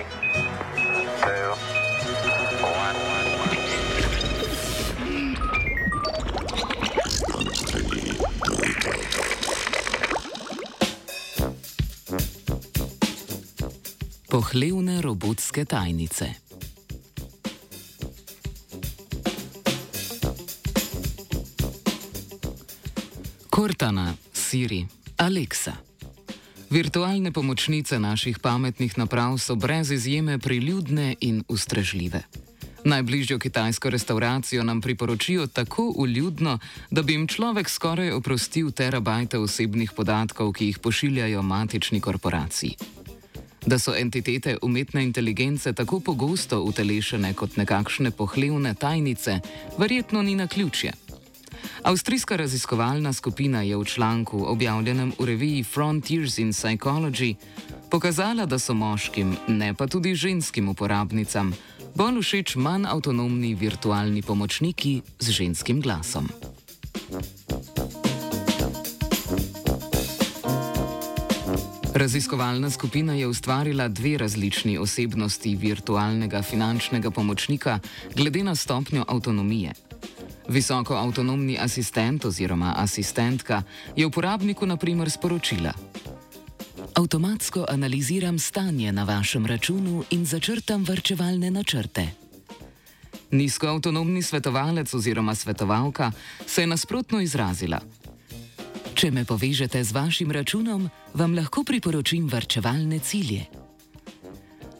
Three, 0.00 0.06
two, 1.20 1.50
one. 2.62 2.96
Pohlevne 14.30 15.00
robotske 15.00 15.64
tajnice. 15.64 16.34
Cortana, 23.50 24.14
Siri, 24.32 24.86
Alexa. 25.18 25.89
Virtualne 26.70 27.32
pomočnice 27.32 27.98
naših 27.98 28.38
pametnih 28.38 28.98
naprav 28.98 29.38
so 29.38 29.54
brez 29.54 29.90
izjeme 29.90 30.38
priljudne 30.38 31.16
in 31.20 31.42
ustrežljive. 31.48 32.22
Najbližjo 32.84 33.38
kitajsko 33.38 33.90
restauracijo 33.90 34.62
nam 34.64 34.80
priporočijo 34.80 35.46
tako 35.46 35.92
uljudno, 35.96 36.58
da 36.90 37.02
bi 37.02 37.12
jim 37.12 37.26
človek 37.26 37.68
skoraj 37.68 38.12
oprostil 38.12 38.70
terabajte 38.70 39.38
osebnih 39.38 39.92
podatkov, 39.96 40.52
ki 40.52 40.66
jih 40.66 40.78
pošiljajo 40.78 41.42
matični 41.42 42.00
korporaciji. 42.00 42.76
Da 43.66 43.78
so 43.78 43.94
entitete 43.98 44.56
umetne 44.62 45.02
inteligence 45.02 45.72
tako 45.72 46.00
pogosto 46.00 46.62
utelešene 46.62 47.34
kot 47.34 47.56
nekakšne 47.56 48.10
pohlevne 48.10 48.74
tajnice, 48.74 49.40
verjetno 49.78 50.22
ni 50.22 50.34
na 50.34 50.46
ključje. 50.46 50.92
Avstrijska 51.82 52.36
raziskovalna 52.36 53.12
skupina 53.12 53.62
je 53.62 53.76
v 53.76 53.84
članku, 53.84 54.44
objavljenem 54.46 55.12
v 55.18 55.24
reviji 55.24 55.62
Frontiers 55.64 56.38
in 56.38 56.52
Psychology, 56.52 57.34
pokazala, 57.90 58.46
da 58.46 58.58
so 58.58 58.74
moškim, 58.74 59.36
ne 59.48 59.74
pa 59.74 59.86
tudi 59.86 60.14
ženskim 60.14 60.68
uporabnicam, 60.68 61.54
bolj 61.94 62.20
všeč 62.22 62.56
manj 62.56 62.86
avtonomni 62.86 63.54
virtualni 63.54 64.22
pomočniki 64.22 65.02
z 65.18 65.30
ženskim 65.30 65.80
glasom. 65.80 66.28
Raziskovalna 71.94 72.70
skupina 72.70 73.14
je 73.14 73.26
ustvarila 73.26 73.88
dve 73.88 74.18
različni 74.18 74.78
osebnosti 74.78 75.56
virtualnega 75.56 76.42
finančnega 76.42 77.10
pomočnika 77.10 77.78
glede 78.16 78.44
na 78.44 78.54
stopnjo 78.54 79.04
avtonomije. 79.08 79.89
Visoko 80.50 80.96
avtonomni 80.98 81.54
asistent 81.58 82.24
oziroma 82.24 82.74
asistentka 82.76 83.62
je 83.96 84.06
uporabniku 84.06 84.66
naprimer 84.66 85.10
sporočila: 85.10 85.72
Avtomatsko 86.94 87.64
analiziram 87.68 88.38
stanje 88.38 88.92
na 88.92 89.04
vašem 89.04 89.46
računu 89.46 90.04
in 90.10 90.26
začrtam 90.26 90.84
vrčevalne 90.84 91.50
načrte. 91.50 92.06
Nizko 93.30 93.66
avtonomni 93.66 94.22
svetovalec 94.22 94.94
oziroma 94.94 95.34
svetovalka 95.34 96.12
se 96.46 96.62
je 96.62 96.66
nasprotno 96.66 97.20
izrazila. 97.20 97.80
Če 98.94 99.10
me 99.10 99.24
povežete 99.24 99.84
z 99.84 99.92
vašim 99.92 100.30
računom, 100.30 100.90
vam 101.14 101.34
lahko 101.34 101.62
priporočim 101.64 102.26
vrčevalne 102.26 102.98
cilje. 102.98 103.59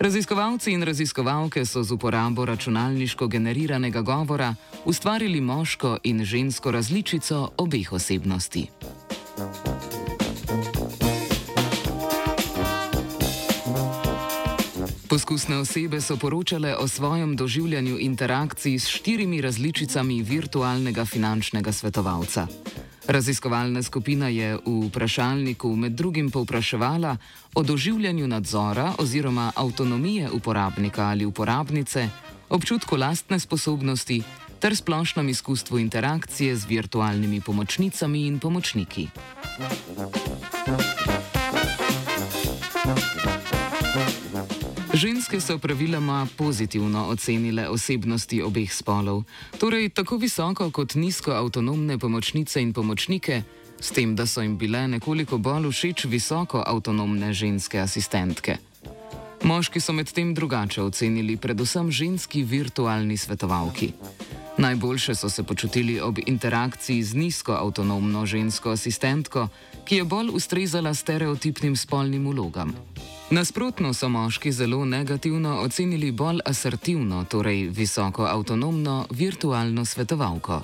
Raziskovalci 0.00 0.70
in 0.72 0.82
raziskovalke 0.82 1.66
so 1.66 1.82
z 1.82 1.92
uporabo 1.92 2.44
računalniško 2.44 3.26
generiranega 3.26 4.00
govora 4.00 4.54
ustvarili 4.84 5.40
moško 5.40 5.96
in 6.04 6.24
žensko 6.24 6.70
različico 6.70 7.50
obeh 7.56 7.92
osebnosti. 7.92 8.66
Poskusne 15.08 15.56
osebe 15.56 16.00
so 16.00 16.16
poročale 16.16 16.76
o 16.76 16.88
svojem 16.88 17.36
doživljanju 17.36 17.98
interakcij 17.98 18.78
s 18.78 18.88
štirimi 18.88 19.40
različicami 19.40 20.22
virtualnega 20.22 21.04
finančnega 21.04 21.72
svetovalca. 21.72 22.46
Raziskovalna 23.08 23.82
skupina 23.82 24.28
je 24.28 24.60
v 24.60 24.92
vprašalniku 24.92 25.72
med 25.76 25.92
drugim 25.92 26.30
povpraševala 26.30 27.16
o 27.54 27.62
doživljanju 27.62 28.28
nadzora 28.28 28.92
oziroma 28.98 29.52
avtonomije 29.56 30.30
uporabnika 30.30 31.08
ali 31.08 31.24
uporabnice, 31.24 32.08
občutku 32.48 32.96
lastne 32.96 33.40
sposobnosti 33.40 34.22
ter 34.60 34.76
splošnem 34.76 35.28
izkustvu 35.28 35.78
interakcije 35.78 36.56
z 36.56 36.66
virtualnimi 36.68 37.40
pomočnicami 37.40 38.26
in 38.26 38.38
pomočniki. 38.38 39.08
Ženske 44.92 45.40
so 45.40 45.58
praviloma 45.58 46.26
pozitivno 46.36 47.06
ocenile 47.08 47.68
osebnosti 47.68 48.42
obeh 48.42 48.72
spolov, 48.72 49.22
torej 49.60 49.88
tako 49.88 50.16
visoko 50.16 50.70
kot 50.70 50.94
nizko 50.94 51.32
avtonomne 51.32 51.98
pomočnice 51.98 52.62
in 52.62 52.72
pomočnike, 52.72 53.42
s 53.80 53.90
tem, 53.90 54.16
da 54.16 54.26
so 54.26 54.40
jim 54.42 54.56
bile 54.58 54.88
nekoliko 54.88 55.38
bolj 55.38 55.68
všeč 55.70 56.04
visoko 56.04 56.62
avtonomne 56.66 57.32
ženske 57.32 57.80
asistentke. 57.80 58.56
Moški 59.42 59.80
so 59.80 59.92
medtem 59.92 60.34
drugače 60.34 60.82
ocenili 60.82 61.36
predvsem 61.36 61.92
ženski 61.92 62.42
virtualni 62.42 63.16
svetovalki. 63.16 63.92
Najboljše 64.58 65.14
so 65.14 65.30
se 65.30 65.42
počutili 65.42 66.00
ob 66.00 66.18
interakciji 66.26 67.02
z 67.02 67.14
nizko 67.14 67.52
avtonomno 67.52 68.26
žensko 68.26 68.70
asistentko, 68.70 69.48
ki 69.84 69.96
je 69.96 70.04
bolj 70.04 70.32
ustrezala 70.34 70.94
stereotipnim 70.94 71.76
spolnim 71.76 72.26
ulogam. 72.26 72.74
Nasprotno 73.30 73.94
so 73.94 74.08
moški 74.08 74.52
zelo 74.52 74.84
negativno 74.84 75.60
ocenili 75.60 76.12
bolj 76.12 76.38
asertivno, 76.44 77.24
torej 77.24 77.68
visoko 77.68 78.24
avtonomno 78.24 79.06
virtualno 79.10 79.84
svetovalko. 79.84 80.62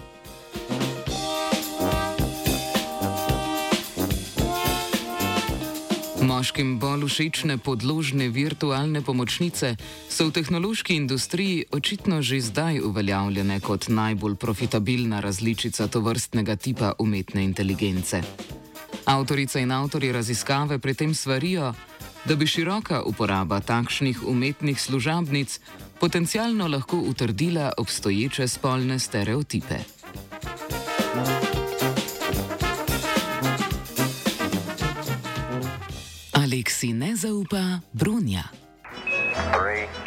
Moškim 6.23 6.79
bolj 6.79 7.05
všečne 7.09 7.59
podložne 7.59 8.29
virtualne 8.29 9.03
pomočnice 9.03 9.77
so 10.09 10.27
v 10.27 10.33
tehnološki 10.33 10.97
industriji 10.97 11.65
očitno 11.73 12.23
že 12.23 12.41
zdaj 12.41 12.81
uveljavljene 12.81 13.61
kot 13.61 13.89
najbolj 13.89 14.35
profitabilna 14.35 15.21
različica 15.21 15.87
tovrstnega 15.87 16.57
tipa 16.57 16.93
umetne 16.99 17.45
inteligence. 17.45 18.23
Avtorice 19.05 19.61
in 19.61 19.73
avtori 19.73 20.13
raziskave 20.13 20.79
pri 20.79 20.95
tem 20.95 21.15
svarijo, 21.15 21.75
da 22.25 22.37
bi 22.37 22.47
široka 22.47 23.03
uporaba 23.03 23.61
takšnih 23.61 24.23
umetnih 24.27 24.81
služabnic 24.81 25.61
potencialno 26.01 26.69
lahko 26.69 26.97
utrdila 26.97 27.73
obstoječe 27.79 28.49
spolne 28.49 28.99
stereotipe. 28.99 29.79
Aleksi 36.33 36.93
ne 36.93 37.17
zaupa 37.17 37.81
Brunja. 37.93 38.43
Three, 39.35 40.04